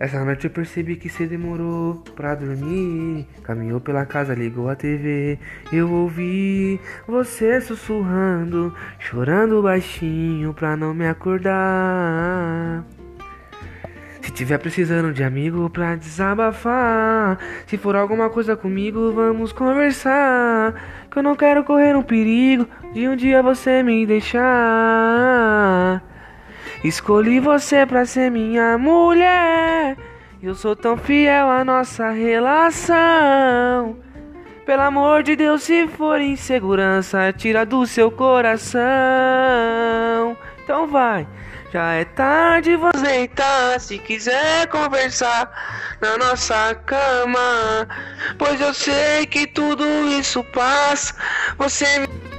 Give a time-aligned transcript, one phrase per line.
[0.00, 3.26] Essa noite eu percebi que você demorou pra dormir.
[3.42, 5.38] Caminhou pela casa, ligou a TV.
[5.70, 12.82] Eu ouvi você sussurrando, chorando baixinho pra não me acordar.
[14.22, 20.80] Se tiver precisando de amigo pra desabafar, se for alguma coisa comigo, vamos conversar.
[21.10, 24.40] Que eu não quero correr um perigo de um dia você me deixar.
[26.82, 29.98] Escolhi você pra ser minha mulher.
[30.42, 33.98] Eu sou tão fiel à nossa relação.
[34.64, 38.80] Pelo amor de Deus, se for insegurança, tira do seu coração.
[40.64, 41.26] Então vai.
[41.70, 45.52] Já é tarde, vou deitar se quiser conversar
[46.00, 47.86] na nossa cama.
[48.38, 51.14] Pois eu sei que tudo isso passa.
[51.58, 52.29] Você me